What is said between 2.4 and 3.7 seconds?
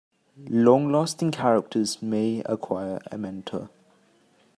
acquire a mentor.